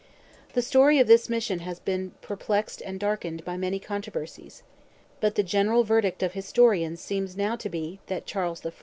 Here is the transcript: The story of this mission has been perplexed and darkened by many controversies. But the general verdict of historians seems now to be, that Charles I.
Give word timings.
The 0.53 0.63
story 0.63 0.97
of 0.97 1.05
this 1.05 1.29
mission 1.29 1.59
has 1.59 1.79
been 1.79 2.13
perplexed 2.23 2.81
and 2.83 2.99
darkened 2.99 3.45
by 3.45 3.55
many 3.55 3.77
controversies. 3.77 4.63
But 5.19 5.35
the 5.35 5.43
general 5.43 5.83
verdict 5.83 6.23
of 6.23 6.33
historians 6.33 6.99
seems 6.99 7.37
now 7.37 7.55
to 7.57 7.69
be, 7.69 7.99
that 8.07 8.25
Charles 8.25 8.65
I. 8.65 8.71